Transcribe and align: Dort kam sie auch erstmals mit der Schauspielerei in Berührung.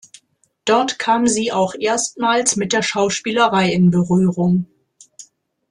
Dort 0.65 0.97
kam 0.97 1.27
sie 1.27 1.51
auch 1.51 1.75
erstmals 1.75 2.55
mit 2.55 2.73
der 2.73 2.81
Schauspielerei 2.81 3.71
in 3.71 3.91
Berührung. 3.91 4.65